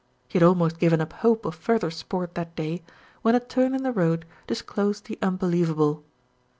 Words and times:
He 0.27 0.39
had 0.39 0.43
almost 0.43 0.79
given 0.79 0.99
up 0.99 1.13
hope 1.13 1.45
of 1.45 1.53
further 1.53 1.91
sport 1.91 2.33
that 2.33 2.55
day, 2.55 2.81
when 3.21 3.35
a 3.35 3.39
turn 3.39 3.75
in 3.75 3.83
the 3.83 3.91
road 3.91 4.25
disclosed 4.47 5.05
the 5.05 5.19
unbeliev 5.21 5.69
able. 5.69 6.03